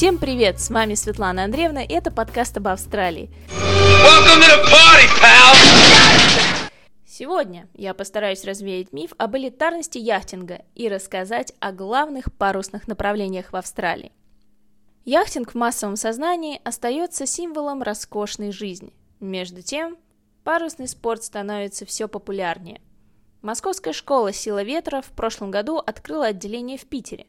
Всем 0.00 0.16
привет! 0.16 0.58
С 0.58 0.70
вами 0.70 0.94
Светлана 0.94 1.44
Андреевна, 1.44 1.82
и 1.84 1.92
это 1.92 2.10
подкаст 2.10 2.56
об 2.56 2.68
Австралии. 2.68 3.28
Party, 4.40 5.52
Сегодня 7.06 7.68
я 7.74 7.92
постараюсь 7.92 8.46
развеять 8.46 8.94
миф 8.94 9.12
об 9.18 9.36
элитарности 9.36 9.98
яхтинга 9.98 10.62
и 10.74 10.88
рассказать 10.88 11.52
о 11.60 11.72
главных 11.72 12.32
парусных 12.32 12.88
направлениях 12.88 13.52
в 13.52 13.56
Австралии. 13.56 14.12
Яхтинг 15.04 15.52
в 15.52 15.54
массовом 15.54 15.96
сознании 15.96 16.62
остается 16.64 17.26
символом 17.26 17.82
роскошной 17.82 18.52
жизни. 18.52 18.94
Между 19.20 19.60
тем, 19.60 19.98
парусный 20.44 20.88
спорт 20.88 21.24
становится 21.24 21.84
все 21.84 22.08
популярнее. 22.08 22.80
Московская 23.42 23.92
школа 23.92 24.32
«Сила 24.32 24.62
ветра» 24.62 25.02
в 25.02 25.10
прошлом 25.10 25.50
году 25.50 25.76
открыла 25.76 26.28
отделение 26.28 26.78
в 26.78 26.86
Питере. 26.86 27.26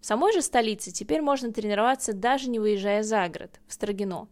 В 0.00 0.06
самой 0.06 0.32
же 0.32 0.40
столице 0.40 0.90
теперь 0.92 1.20
можно 1.20 1.52
тренироваться 1.52 2.12
даже 2.12 2.48
не 2.48 2.58
выезжая 2.58 3.02
за 3.02 3.28
город, 3.28 3.60
в 3.66 3.72
Строгино. 3.74 4.28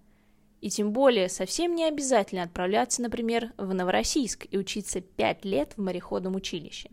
И 0.60 0.70
тем 0.70 0.92
более 0.92 1.28
совсем 1.28 1.74
не 1.74 1.84
обязательно 1.84 2.42
отправляться, 2.42 3.02
например, 3.02 3.52
в 3.58 3.72
Новороссийск 3.72 4.46
и 4.50 4.58
учиться 4.58 5.00
5 5.00 5.44
лет 5.44 5.74
в 5.76 5.80
мореходном 5.80 6.34
училище. 6.34 6.90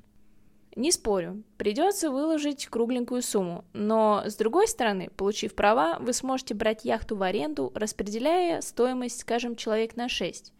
Не 0.75 0.91
спорю, 0.91 1.43
придется 1.57 2.11
выложить 2.11 2.67
кругленькую 2.67 3.21
сумму, 3.21 3.63
но 3.71 4.23
с 4.25 4.35
другой 4.35 4.67
стороны, 4.67 5.09
получив 5.15 5.55
права, 5.55 5.97
вы 5.99 6.11
сможете 6.11 6.53
брать 6.53 6.83
яхту 6.83 7.15
в 7.15 7.23
аренду, 7.23 7.71
распределяя 7.75 8.59
стоимость, 8.59 9.21
скажем, 9.21 9.55
человек 9.55 9.95
на 9.95 10.09
6. 10.09 10.51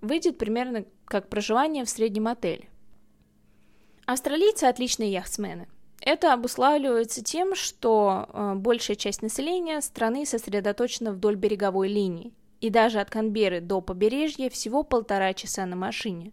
Выйдет 0.00 0.38
примерно 0.38 0.86
как 1.04 1.28
проживание 1.28 1.84
в 1.84 1.90
среднем 1.90 2.28
отеле. 2.28 2.70
Австралийцы 4.06 4.64
отличные 4.64 5.12
яхтсмены. 5.12 5.68
Это 6.00 6.32
обуславливается 6.32 7.22
тем, 7.22 7.54
что 7.54 8.28
э, 8.32 8.54
большая 8.54 8.96
часть 8.96 9.22
населения 9.22 9.80
страны 9.80 10.24
сосредоточена 10.24 11.12
вдоль 11.12 11.36
береговой 11.36 11.88
линии, 11.88 12.32
и 12.60 12.70
даже 12.70 13.00
от 13.00 13.10
Канберы 13.10 13.60
до 13.60 13.80
побережья 13.80 14.48
всего 14.48 14.82
полтора 14.82 15.34
часа 15.34 15.66
на 15.66 15.76
машине. 15.76 16.32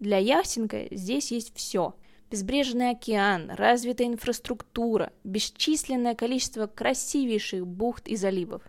Для 0.00 0.18
яхтинга 0.18 0.88
здесь 0.90 1.30
есть 1.30 1.54
все– 1.54 1.94
безбрежный 2.32 2.90
океан, 2.92 3.50
развитая 3.50 4.08
инфраструктура, 4.08 5.12
бесчисленное 5.22 6.14
количество 6.14 6.66
красивейших 6.66 7.66
бухт 7.66 8.08
и 8.08 8.16
заливов. 8.16 8.62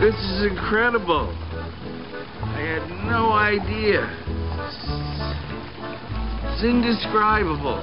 This 0.00 0.14
is 0.14 0.42
incredible. 0.50 1.28
I 2.42 2.62
had 2.62 2.84
no 3.06 3.32
idea. 3.32 4.08
It's 6.42 6.64
indescribable. 6.64 7.80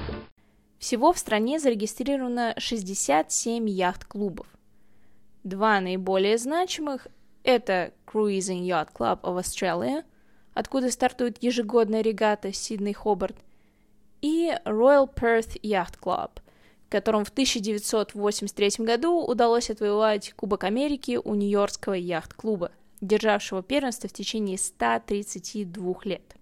Всего 0.84 1.14
в 1.14 1.17
стране 1.17 1.62
зарегистрировано 1.62 2.56
67 2.58 3.70
яхт-клубов. 3.70 4.48
Два 5.45 5.80
наиболее 5.80 6.38
значимых– 6.38 7.08
это 7.45 7.94
Cruising 8.06 8.64
Yacht 8.64 8.89
Club 8.94 9.22
of 9.22 9.39
Australia, 9.39 10.04
откуда 10.54 10.92
стартует 10.92 11.42
ежегодная 11.42 12.02
регата 12.02 12.50
Сидней-Хобарт– 12.52 13.38
и 14.22 14.52
Royal 14.66 15.09
Perth 15.09 15.58
Yacht 15.61 16.02
Club, 16.02 16.31
которым 16.89 17.23
в 17.23 17.30
1983 17.30 18.86
году 18.86 19.26
удалось 19.26 19.70
отвоевать 19.70 20.34
Кубок 20.34 20.66
Америки 20.66 21.17
у 21.23 21.34
Нью-Йоркского 21.34 21.94
яхт-клуба, 21.94 22.72
державшего 23.00 23.64
первенство 23.64 24.09
в 24.09 24.14
течение 24.14 24.58
132 24.58 25.95
лет. 26.04 26.36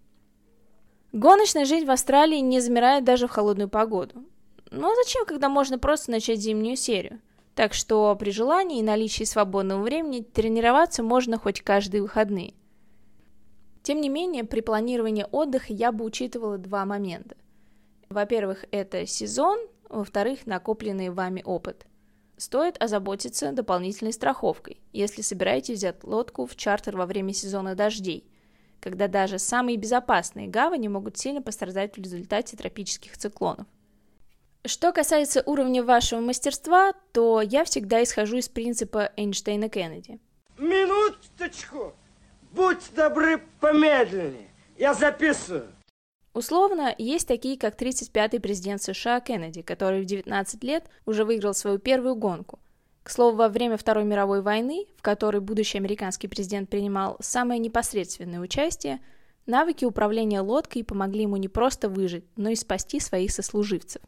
Гоночная 1.12 1.66
жизнь 1.66 1.86
в 1.86 1.92
Австралии 1.92 2.40
не 2.40 2.60
замирает 2.60 3.04
даже 3.04 3.28
в 3.28 3.32
холодную 3.32 3.70
погоду. 3.70 4.26
Но 4.72 4.96
зачем, 4.96 5.26
когда 5.26 5.50
можно 5.50 5.78
просто 5.78 6.12
начать 6.12 6.40
зимнюю 6.40 6.78
серию? 6.78 7.20
Так 7.56 7.74
что 7.74 8.16
при 8.16 8.32
желании 8.32 8.80
и 8.80 8.84
наличии 8.84 9.26
свободного 9.26 9.84
времени 9.84 10.22
тренироваться 10.22 11.04
можно 11.04 11.38
хоть 11.38 11.62
каждые 11.62 12.02
выходные. 12.02 12.54
Тем 13.84 14.00
не 14.00 14.08
менее, 14.08 14.46
при 14.46 14.62
планировании 14.62 15.26
отдыха 15.30 15.74
я 15.74 15.92
бы 15.92 16.06
учитывала 16.06 16.58
два 16.58 16.86
момента. 16.86 17.36
Во-первых, 18.10 18.66
это 18.72 19.06
сезон, 19.06 19.60
во-вторых, 19.90 20.46
накопленный 20.46 21.10
вами 21.10 21.42
опыт. 21.44 21.86
Стоит 22.38 22.82
озаботиться 22.82 23.52
дополнительной 23.52 24.14
страховкой, 24.14 24.80
если 24.94 25.22
собираетесь 25.22 25.78
взять 25.78 26.04
лодку 26.04 26.46
в 26.46 26.56
чартер 26.56 26.96
во 26.96 27.06
время 27.06 27.34
сезона 27.34 27.76
дождей, 27.76 28.26
когда 28.80 29.08
даже 29.08 29.38
самые 29.38 29.78
безопасные 29.78 30.48
гавани 30.48 30.88
могут 30.88 31.18
сильно 31.18 31.42
пострадать 31.42 31.96
в 31.98 32.02
результате 32.02 32.56
тропических 32.56 33.18
циклонов. 33.18 33.68
Что 34.64 34.92
касается 34.94 35.42
уровня 35.48 35.84
вашего 35.84 36.20
мастерства, 36.20 36.94
то 37.14 37.42
я 37.42 37.64
всегда 37.64 38.04
исхожу 38.04 38.38
из 38.38 38.48
принципа 38.48 39.12
Эйнштейна 39.18 39.70
Кеннеди. 39.70 40.20
Минуточку! 40.60 41.94
Будь 42.52 42.94
добры 42.96 43.42
помедленнее, 43.60 44.50
я 44.78 44.94
записываю. 44.94 45.68
Условно, 46.34 46.94
есть 46.98 47.28
такие, 47.28 47.58
как 47.58 47.82
35-й 47.82 48.40
президент 48.40 48.84
США 48.84 49.20
Кеннеди, 49.20 49.64
который 49.64 50.02
в 50.02 50.06
19 50.06 50.64
лет 50.64 50.86
уже 51.08 51.26
выиграл 51.26 51.56
свою 51.56 51.80
первую 51.80 52.16
гонку. 52.16 52.60
К 53.02 53.10
слову, 53.10 53.38
во 53.38 53.50
время 53.50 53.78
Второй 53.78 54.04
мировой 54.04 54.44
войны, 54.44 54.86
в 54.96 55.02
которой 55.02 55.42
будущий 55.42 55.80
американский 55.80 56.28
президент 56.28 56.70
принимал 56.70 57.18
самое 57.20 57.60
непосредственное 57.60 58.40
участие, 58.40 59.00
навыки 59.48 59.86
управления 59.86 60.42
лодкой 60.42 60.84
помогли 60.84 61.24
ему 61.24 61.38
не 61.38 61.48
просто 61.48 61.90
выжить, 61.90 62.26
но 62.36 62.50
и 62.50 62.56
спасти 62.56 63.00
своих 63.00 63.32
сослуживцев. 63.32 64.04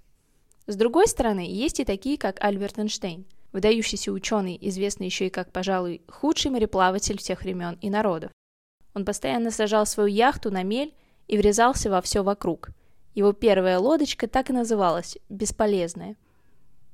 С 0.65 0.75
другой 0.75 1.07
стороны, 1.07 1.45
есть 1.47 1.79
и 1.79 1.85
такие, 1.85 2.17
как 2.17 2.41
Альберт 2.41 2.79
Эйнштейн, 2.79 3.25
выдающийся 3.51 4.11
ученый, 4.11 4.57
известный 4.61 5.07
еще 5.07 5.27
и 5.27 5.29
как, 5.29 5.51
пожалуй, 5.51 6.01
худший 6.07 6.51
мореплаватель 6.51 7.17
всех 7.17 7.41
времен 7.41 7.77
и 7.81 7.89
народов. 7.89 8.31
Он 8.93 9.03
постоянно 9.03 9.51
сажал 9.51 9.85
свою 9.85 10.07
яхту 10.07 10.51
на 10.51 10.63
мель 10.63 10.93
и 11.27 11.37
врезался 11.37 11.89
во 11.89 12.01
все 12.01 12.23
вокруг. 12.23 12.69
Его 13.13 13.33
первая 13.33 13.77
лодочка 13.77 14.27
так 14.27 14.49
и 14.49 14.53
называлась 14.53 15.17
«Бесполезная». 15.29 16.15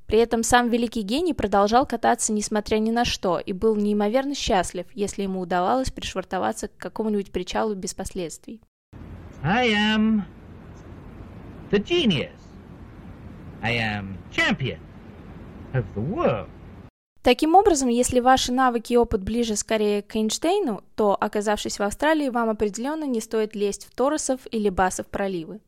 При 0.08 0.18
этом 0.18 0.42
сам 0.42 0.70
великий 0.70 1.04
гений 1.04 1.36
продолжал 1.36 1.86
кататься 1.86 2.34
несмотря 2.34 2.80
ни 2.80 2.90
на 2.90 3.06
что 3.06 3.38
и 3.38 3.54
был 3.54 3.76
неимоверно 3.76 4.34
счастлив, 4.34 4.88
если 4.96 5.22
ему 5.22 5.42
удавалось 5.42 5.92
пришвартоваться 5.92 6.68
к 6.68 6.78
какому-нибудь 6.78 7.32
причалу 7.32 7.76
без 7.76 7.94
последствий. 7.94 8.60
I 9.44 9.70
am 9.70 10.24
the 11.70 11.78
genius. 11.78 12.39
I 13.62 13.78
am 13.78 14.18
champion 14.32 14.80
of 15.74 15.86
the 15.96 16.02
world. 16.02 16.50
Таким 17.22 17.56
образом, 17.56 17.90
если 17.90 18.22
ваши 18.22 18.54
навыки 18.54 18.94
и 18.94 18.98
опыт 18.98 19.22
ближе 19.22 19.58
скорее 19.58 20.02
к 20.02 20.16
Эйнштейну, 20.16 20.82
то, 20.96 21.18
оказавшись 21.20 21.78
в 21.78 21.84
Австралии, 21.84 22.30
вам 22.30 22.50
определенно 22.50 23.04
не 23.04 23.20
стоит 23.20 23.56
лезть 23.56 23.86
в 23.86 23.94
Торосов 23.94 24.40
или 24.52 24.70
Басов 24.70 25.08
проливы. 25.08 25.60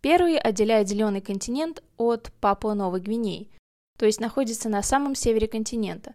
Первый 0.00 0.38
отделяет 0.38 0.88
зеленый 0.88 1.20
континент 1.20 1.82
от 1.98 2.32
Папуа-Новой 2.40 3.00
Гвинеи, 3.00 3.50
то 3.98 4.06
есть 4.06 4.20
находится 4.20 4.70
на 4.70 4.82
самом 4.82 5.14
севере 5.14 5.46
континента. 5.46 6.14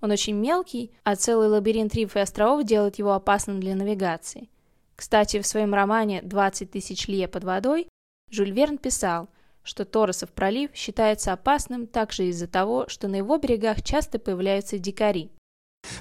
Он 0.00 0.10
очень 0.10 0.34
мелкий, 0.34 0.92
а 1.04 1.16
целый 1.16 1.48
лабиринт 1.48 1.94
рифов 1.94 2.16
и 2.16 2.20
островов 2.20 2.64
делает 2.64 2.98
его 2.98 3.12
опасным 3.12 3.60
для 3.60 3.74
навигации. 3.74 4.48
Кстати, 4.96 5.40
в 5.40 5.46
своем 5.46 5.74
романе 5.74 6.22
«20 6.22 6.66
тысяч 6.66 7.06
лье 7.08 7.28
под 7.28 7.44
водой» 7.44 7.88
Жюль 8.30 8.52
Верн 8.52 8.78
писал– 8.78 9.28
что 9.70 9.84
Торосов 9.84 10.32
пролив 10.32 10.70
считается 10.74 11.32
опасным 11.32 11.86
также 11.86 12.26
из-за 12.26 12.48
того, 12.48 12.88
что 12.88 13.06
на 13.06 13.16
его 13.16 13.38
берегах 13.38 13.82
часто 13.84 14.18
появляются 14.18 14.78
дикари. 14.80 15.30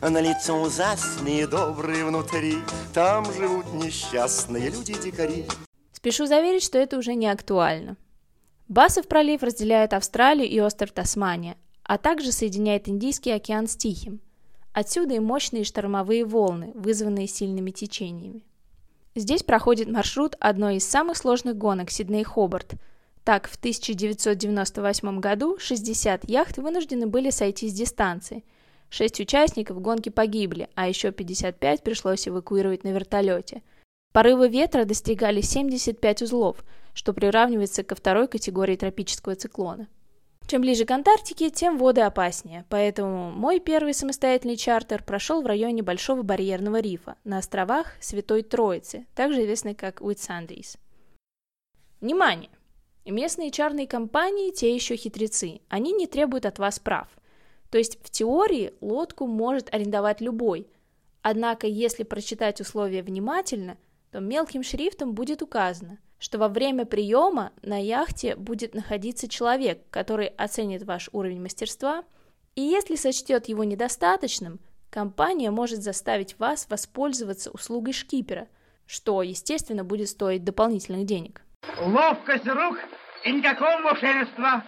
На 0.01 0.19
лицо 0.19 0.59
ужасные, 0.59 1.45
добрые 1.45 2.03
внутри, 2.03 2.55
там 2.95 3.31
живут 3.31 3.71
несчастные 3.73 4.71
люди-дикари. 4.71 5.45
Спешу 5.91 6.25
заверить, 6.25 6.63
что 6.63 6.79
это 6.79 6.97
уже 6.97 7.13
не 7.13 7.27
актуально. 7.27 7.95
Басов 8.67 9.07
пролив 9.07 9.43
разделяет 9.43 9.93
Австралию 9.93 10.49
и 10.49 10.59
остров 10.59 10.91
Тасмания, 10.91 11.55
а 11.83 11.99
также 11.99 12.31
соединяет 12.31 12.89
Индийский 12.89 13.31
океан 13.31 13.67
с 13.67 13.75
Тихим. 13.75 14.19
Отсюда 14.73 15.13
и 15.13 15.19
мощные 15.19 15.63
штормовые 15.63 16.25
волны, 16.25 16.71
вызванные 16.73 17.27
сильными 17.27 17.69
течениями. 17.69 18.43
Здесь 19.13 19.43
проходит 19.43 19.89
маршрут 19.89 20.35
одной 20.39 20.77
из 20.77 20.87
самых 20.87 21.17
сложных 21.17 21.55
гонок 21.55 21.91
Сидней-Хобарт– 21.91 22.73
так, 23.29 23.47
в 23.47 23.57
1998 23.57 25.19
году 25.19 25.59
60 25.59 26.27
яхт 26.27 26.57
вынуждены 26.57 27.05
были 27.05 27.29
сойти 27.29 27.69
с 27.69 27.73
дистанции. 27.73 28.43
Шесть 28.89 29.19
участников 29.19 29.79
гонки 29.79 30.09
погибли, 30.09 30.67
а 30.73 30.87
еще 30.87 31.11
55 31.11 31.83
пришлось 31.83 32.27
эвакуировать 32.27 32.83
на 32.83 32.87
вертолете. 32.87 33.61
Порывы 34.13 34.49
ветра 34.49 34.83
достигали 34.83 35.41
75 35.41 36.23
узлов, 36.23 36.65
что 36.95 37.13
приравнивается 37.13 37.83
ко 37.83 37.93
второй 37.93 38.27
категории 38.27 38.75
тропического 38.75 39.35
циклона. 39.35 39.87
Чем 40.47 40.61
ближе 40.61 40.85
к 40.85 40.89
Антарктике, 40.89 41.51
тем 41.51 41.77
воды 41.77 42.01
опаснее, 42.01 42.65
поэтому 42.67 43.29
мой 43.29 43.59
первый 43.59 43.93
самостоятельный 43.93 44.57
чартер 44.57 45.03
прошел 45.03 45.43
в 45.43 45.45
районе 45.45 45.83
Большого 45.83 46.23
барьерного 46.23 46.79
рифа 46.79 47.15
на 47.25 47.37
островах 47.37 47.93
Святой 48.01 48.41
Троицы, 48.41 49.05
также 49.13 49.43
известный 49.43 49.75
как 49.75 50.01
Уитсандис. 50.01 50.77
Внимание! 52.01 52.49
Местные 53.05 53.51
чарные 53.51 53.87
компании– 53.87 54.51
те 54.53 54.73
еще 54.73 54.95
хитрецы. 54.95 55.61
Они 55.67 55.93
не 55.93 56.05
требуют 56.05 56.45
от 56.45 56.59
вас 56.59 56.79
прав. 56.79 57.07
То 57.71 57.77
есть 57.77 57.99
в 58.03 58.09
теории 58.09 58.73
лодку 58.81 59.25
может 59.27 59.73
арендовать 59.73 60.21
любой. 60.21 60.67
Однако, 61.21 61.67
если 61.67 62.03
прочитать 62.03 62.61
условия 62.61 63.03
внимательно, 63.03 63.77
то 64.11 64.19
мелким 64.19 64.63
шрифтом 64.63 65.13
будет 65.13 65.41
указано, 65.41 65.99
что 66.17 66.37
во 66.37 66.49
время 66.49 66.85
приема 66.85 67.51
на 67.61 67.81
яхте 67.81 68.35
будет 68.35 68.73
находиться 68.73 69.27
человек, 69.27 69.83
который 69.89 70.27
оценит 70.27 70.83
ваш 70.83 71.09
уровень 71.11 71.41
мастерства, 71.41 72.03
и 72.55 72.61
если 72.61 72.95
сочтет 72.95 73.47
его 73.47 73.63
недостаточным, 73.63 74.59
компания 74.89 75.51
может 75.51 75.81
заставить 75.83 76.37
вас 76.39 76.67
воспользоваться 76.69 77.51
услугой 77.51 77.93
шкипера, 77.93 78.47
что, 78.85 79.21
естественно, 79.21 79.83
будет 79.83 80.09
стоить 80.09 80.43
дополнительных 80.43 81.05
денег. 81.05 81.43
Ловкость 81.79 82.45
рук 82.45 82.77
и 83.23 83.31
никакого 83.31 83.77
мошенничества. 83.79 84.63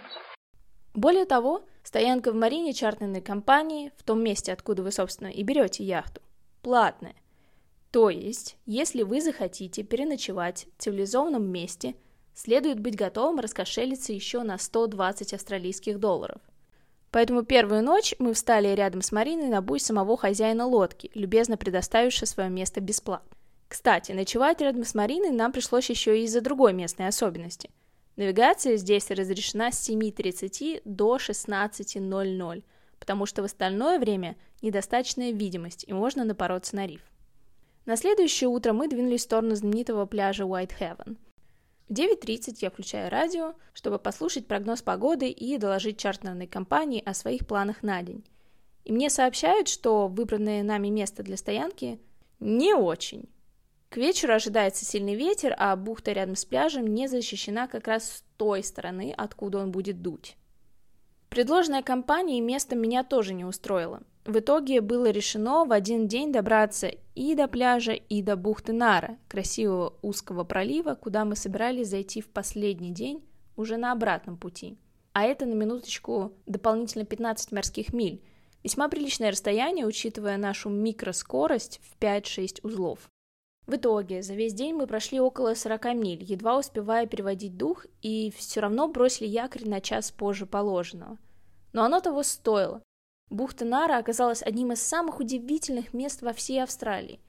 Более 0.93 1.25
того, 1.25 1.65
стоянка 1.83 2.31
в 2.31 2.35
марине 2.35 2.73
чартерной 2.73 3.21
компании, 3.21 3.91
в 3.97 4.03
том 4.03 4.23
месте, 4.23 4.53
откуда 4.53 4.83
вы, 4.83 4.91
собственно, 4.91 5.27
и 5.27 5.43
берете 5.43 5.83
яхту, 5.83 6.21
платная. 6.61 7.15
То 7.91 8.09
есть, 8.09 8.57
если 8.65 9.03
вы 9.03 9.19
захотите 9.21 9.83
переночевать 9.83 10.67
в 10.77 10.81
цивилизованном 10.81 11.43
месте, 11.43 11.95
следует 12.33 12.79
быть 12.79 12.95
готовым 12.95 13.39
раскошелиться 13.39 14.13
еще 14.13 14.43
на 14.43 14.57
120 14.57 15.33
австралийских 15.33 15.99
долларов. 15.99 16.41
Поэтому 17.11 17.43
первую 17.43 17.83
ночь 17.83 18.15
мы 18.19 18.33
встали 18.33 18.69
рядом 18.69 19.01
с 19.01 19.11
Мариной 19.11 19.49
на 19.49 19.61
буй 19.61 19.81
самого 19.81 20.15
хозяина 20.15 20.65
лодки, 20.65 21.11
любезно 21.13 21.57
предоставившего 21.57 22.25
свое 22.25 22.49
место 22.49 22.79
бесплатно. 22.79 23.35
Кстати, 23.71 24.11
ночевать 24.11 24.59
рядом 24.59 24.83
с 24.83 24.93
Мариной 24.93 25.31
нам 25.31 25.53
пришлось 25.53 25.89
еще 25.89 26.19
и 26.19 26.25
из-за 26.25 26.41
другой 26.41 26.73
местной 26.73 27.07
особенности– 27.07 27.69
Навигация 28.17 28.75
здесь 28.75 29.09
разрешена 29.09 29.71
с 29.71 29.89
7.30 29.89 30.81
до 30.85 31.15
16.00, 31.15 32.63
потому 32.99 33.25
что 33.25 33.41
в 33.41 33.45
остальное 33.45 33.99
время 33.99 34.35
недостаточная 34.61 35.31
видимость 35.31 35.85
и 35.87 35.93
можно 35.93 36.23
напороться 36.23 36.75
на 36.75 36.85
риф. 36.85 37.01
На 37.85 37.95
следующее 37.95 38.49
утро 38.49 38.73
мы 38.73 38.87
двинулись 38.87 39.21
в 39.21 39.23
сторону 39.23 39.55
знаменитого 39.55 40.05
пляжа 40.05 40.43
Уайт-Хевен. 40.43 41.17
В 41.87 41.93
9.30 41.93 42.57
я 42.59 42.69
включаю 42.69 43.09
радио, 43.09 43.55
чтобы 43.73 43.97
послушать 43.97 44.45
прогноз 44.45 44.81
погоды 44.81 45.29
и 45.29 45.57
доложить 45.57 45.97
чартерной 45.97 46.47
компании 46.47 47.01
о 47.03 47.13
своих 47.13 47.47
планах 47.47 47.81
на 47.81 48.03
день. 48.03 48.23
И 48.83 48.91
мне 48.91 49.09
сообщают, 49.09 49.67
что 49.67 50.07
выбранное 50.07 50.63
нами 50.63 50.89
место 50.89 51.23
для 51.23 51.37
стоянки 51.37 51.99
не 52.39 52.73
очень. 52.73 53.27
К 53.91 53.97
вечеру 53.97 54.33
ожидается 54.33 54.85
сильный 54.85 55.15
ветер, 55.15 55.53
а 55.57 55.75
бухта 55.75 56.13
рядом 56.13 56.37
с 56.37 56.45
пляжем 56.45 56.87
не 56.87 57.09
защищена 57.09 57.67
как 57.67 57.89
раз 57.89 58.05
с 58.05 58.23
той 58.37 58.63
стороны, 58.63 59.13
откуда 59.17 59.57
он 59.57 59.71
будет 59.73 60.01
дуть. 60.01 60.37
Предложенная 61.27 61.81
компания 61.81 62.39
место 62.39 62.77
меня 62.77 63.03
тоже 63.03 63.33
не 63.33 63.43
устроило. 63.43 64.01
В 64.23 64.39
итоге 64.39 64.79
было 64.79 65.09
решено 65.09 65.65
в 65.65 65.73
один 65.73 66.07
день 66.07 66.31
добраться 66.31 66.89
и 67.15 67.35
до 67.35 67.49
пляжа, 67.49 67.91
и 67.91 68.21
до 68.21 68.37
бухты 68.37 68.71
Нара, 68.71 69.17
красивого 69.27 69.97
узкого 70.01 70.45
пролива, 70.45 70.95
куда 70.95 71.25
мы 71.25 71.35
собирались 71.35 71.89
зайти 71.89 72.21
в 72.21 72.29
последний 72.29 72.91
день 72.91 73.21
уже 73.57 73.75
на 73.75 73.91
обратном 73.91 74.37
пути. 74.37 74.77
А 75.11 75.23
это 75.25 75.45
на 75.45 75.53
минуточку 75.53 76.31
дополнительно 76.45 77.03
15 77.03 77.51
морских 77.51 77.91
миль. 77.91 78.23
Весьма 78.63 78.87
приличное 78.87 79.31
расстояние, 79.31 79.85
учитывая 79.85 80.37
нашу 80.37 80.69
микроскорость 80.69 81.81
в 81.83 82.01
5-6 82.01 82.61
узлов. 82.63 83.11
В 83.67 83.75
итоге, 83.75 84.21
за 84.21 84.33
весь 84.33 84.53
день 84.53 84.75
мы 84.75 84.87
прошли 84.87 85.19
около 85.19 85.53
40 85.53 85.93
миль, 85.95 86.23
едва 86.23 86.57
успевая 86.57 87.05
переводить 87.05 87.57
дух, 87.57 87.85
и 88.01 88.31
все 88.35 88.59
равно 88.59 88.87
бросили 88.87 89.27
якорь 89.27 89.67
на 89.67 89.81
час 89.81 90.11
позже 90.11 90.45
положенного. 90.45 91.17
Но 91.73 91.83
оно 91.83 91.99
того 91.99 92.23
стоило. 92.23 92.81
Бухта 93.29 93.63
Нара 93.63 93.97
оказалась 93.97 94.43
одним 94.43 94.73
из 94.73 94.81
самых 94.81 95.19
удивительных 95.19 95.93
мест 95.93 96.21
во 96.21 96.33
всей 96.33 96.61
Австралии. 96.61 97.21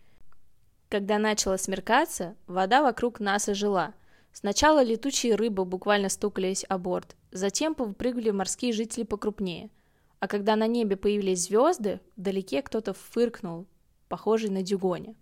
Когда 0.88 1.18
начало 1.18 1.58
смеркаться, 1.58 2.34
вода 2.46 2.82
вокруг 2.82 3.20
нас 3.20 3.48
ожила. 3.48 3.94
Сначала 4.32 4.82
летучие 4.82 5.36
рыбы 5.36 5.64
буквально 5.64 6.08
стукались 6.08 6.64
о 6.68 6.78
борт, 6.78 7.14
затем 7.30 7.74
повыпрыгивали 7.74 8.30
морские 8.30 8.72
жители 8.72 9.04
покрупнее. 9.04 9.70
А 10.18 10.28
когда 10.28 10.56
на 10.56 10.66
небе 10.66 10.96
появились 10.96 11.44
звезды, 11.44 12.00
вдалеке 12.16 12.62
кто-то 12.62 12.94
фыркнул, 12.94 13.66
похожий 14.08 14.50
на 14.50 14.62
дюгоня. 14.62 15.14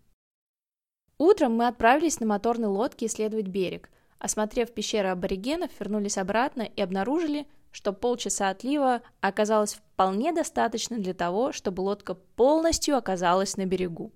Утром 1.21 1.55
мы 1.55 1.67
отправились 1.67 2.19
на 2.19 2.25
моторной 2.25 2.71
лодке 2.71 3.05
исследовать 3.05 3.47
берег. 3.47 3.91
Осмотрев 4.19 4.73
пещеры 4.73 5.09
аборигенов, 5.09 5.71
вернулись 5.79 6.17
обратно 6.17 6.63
и 6.63 6.81
обнаружили, 6.81 7.47
что 7.73 7.93
полчаса 7.93 8.49
отлива 8.49 9.03
оказалось 9.21 9.75
вполне 9.75 10.33
достаточно 10.33 10.97
для 10.97 11.13
того, 11.13 11.53
чтобы 11.53 11.83
лодка 11.83 12.15
полностью 12.15 12.97
оказалась 12.97 13.59
на 13.59 13.67
берегу. 13.67 14.13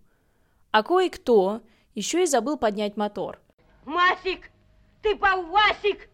А 0.71 0.83
кое-кто 0.83 1.61
еще 1.95 2.23
и 2.23 2.27
забыл 2.27 2.57
поднять 2.57 2.97
мотор. 2.97 3.39
Масик! 3.85 4.51
Ты 5.03 5.15
повасик! 5.15 6.09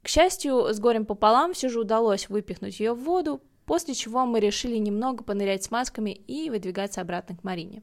К 0.00 0.06
счастью, 0.06 0.72
с 0.72 0.78
горем 0.78 1.06
пополам 1.06 1.54
все 1.54 1.68
же 1.68 1.80
удалось 1.80 2.28
выпихнуть 2.28 2.78
ее 2.78 2.92
в 2.92 3.02
воду, 3.02 3.42
после 3.66 3.94
чего 3.94 4.24
мы 4.26 4.38
решили 4.38 4.76
немного 4.76 5.24
понырять 5.24 5.64
с 5.64 5.72
масками 5.72 6.10
и 6.10 6.50
выдвигаться 6.50 7.00
обратно 7.00 7.36
к 7.36 7.42
Марине. 7.42 7.82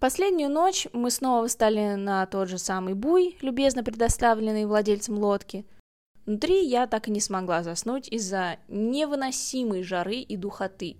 Последнюю 0.00 0.48
ночь 0.48 0.86
мы 0.92 1.10
снова 1.10 1.48
встали 1.48 1.96
на 1.96 2.24
тот 2.26 2.48
же 2.48 2.58
самый 2.58 2.94
буй, 2.94 3.36
любезно 3.40 3.82
предоставленный 3.82 4.64
владельцем 4.64 5.18
лодки. 5.18 5.66
Внутри 6.24 6.64
я 6.64 6.86
так 6.86 7.08
и 7.08 7.10
не 7.10 7.20
смогла 7.20 7.64
заснуть 7.64 8.06
из-за 8.08 8.58
невыносимой 8.68 9.82
жары 9.82 10.16
и 10.16 10.36
духоты, 10.36 10.98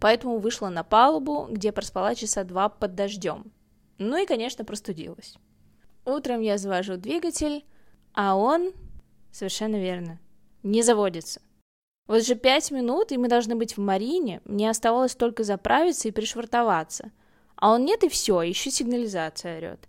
поэтому 0.00 0.38
вышла 0.38 0.70
на 0.70 0.82
палубу, 0.82 1.46
где 1.50 1.72
проспала 1.72 2.14
часа 2.14 2.42
два 2.42 2.70
под 2.70 2.94
дождем. 2.94 3.52
Ну 3.98 4.16
и, 4.16 4.24
конечно, 4.24 4.64
простудилась. 4.64 5.36
Утром 6.06 6.40
я 6.40 6.56
завожу 6.56 6.96
двигатель, 6.96 7.66
а 8.14 8.34
он, 8.34 8.72
совершенно 9.30 9.76
верно, 9.76 10.20
не 10.62 10.80
заводится. 10.80 11.42
Вот 12.06 12.24
же 12.24 12.34
пять 12.34 12.70
минут, 12.70 13.12
и 13.12 13.18
мы 13.18 13.28
должны 13.28 13.56
быть 13.56 13.76
в 13.76 13.80
Марине, 13.80 14.40
мне 14.46 14.70
оставалось 14.70 15.14
только 15.14 15.44
заправиться 15.44 16.08
и 16.08 16.12
пришвартоваться– 16.12 17.12
а 17.58 17.72
он 17.72 17.84
нет 17.84 18.04
и 18.04 18.08
все, 18.08 18.40
еще 18.42 18.70
сигнализация 18.70 19.58
орет. 19.58 19.88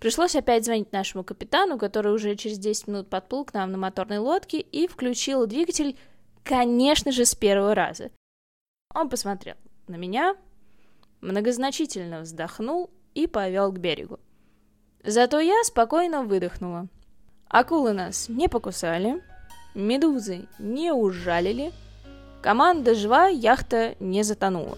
Пришлось 0.00 0.36
опять 0.36 0.64
звонить 0.64 0.92
нашему 0.92 1.24
капитану, 1.24 1.78
который 1.78 2.12
уже 2.12 2.34
через 2.36 2.58
10 2.58 2.88
минут 2.88 3.08
подплыл 3.08 3.44
к 3.44 3.54
нам 3.54 3.72
на 3.72 3.78
моторной 3.78 4.18
лодке 4.18 4.58
и 4.60 4.86
включил 4.86 5.46
двигатель, 5.46 5.96
конечно 6.42 7.12
же, 7.12 7.24
с 7.24 7.34
первого 7.34 7.74
раза. 7.74 8.10
Он 8.92 9.08
посмотрел 9.08 9.54
на 9.86 9.94
меня, 9.94 10.36
многозначительно 11.20 12.20
вздохнул 12.20 12.90
и 13.14 13.26
повел 13.26 13.72
к 13.72 13.78
берегу. 13.78 14.18
Зато 15.04 15.38
я 15.38 15.62
спокойно 15.64 16.24
выдохнула. 16.24 16.88
Акулы 17.48 17.92
нас 17.92 18.28
не 18.28 18.48
покусали, 18.48 19.22
медузы 19.74 20.48
не 20.58 20.92
ужалили, 20.92 21.72
команда 22.42 22.94
жива, 22.94 23.28
яхта 23.28 23.94
не 24.00 24.24
затонула. 24.24 24.76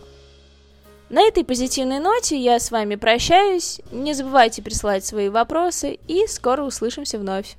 На 1.09 1.23
этой 1.23 1.45
позитивной 1.45 2.01
ноте 2.01 2.37
я 2.37 2.59
с 2.59 2.73
вами 2.73 2.97
прощаюсь. 2.97 3.81
Не 3.93 4.13
забывайте 4.13 4.61
присылать 4.61 5.05
свои 5.05 5.29
вопросы 5.29 5.99
и 6.09 6.27
скоро 6.27 6.65
услышимся 6.65 7.19
вновь. 7.19 7.57